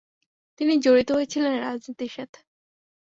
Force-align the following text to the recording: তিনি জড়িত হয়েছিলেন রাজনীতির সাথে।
তিনি 0.59 0.73
জড়িত 0.77 1.09
হয়েছিলেন 1.11 1.53
রাজনীতির 1.59 2.11
সাথে। 2.11 2.39